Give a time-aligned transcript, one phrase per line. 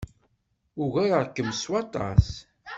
[0.83, 2.27] Ugareɣ-kem s waṭas.